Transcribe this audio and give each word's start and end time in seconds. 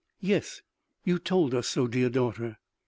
"Yes 0.19 0.63
you 1.03 1.19
told 1.19 1.53
us 1.53 1.67
so, 1.67 1.85
dear 1.85 2.09
daughter." 2.09 2.57